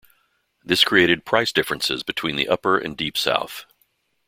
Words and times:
This 0.63 0.83
created 0.83 1.25
price 1.25 1.51
differences 1.51 2.01
between 2.01 2.35
the 2.35 2.47
Upper 2.49 2.75
and 2.75 2.97
Deep 2.97 3.15
South. 3.15 3.65